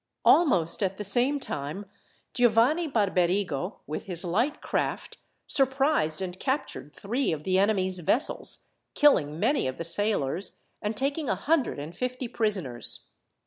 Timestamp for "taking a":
10.97-11.35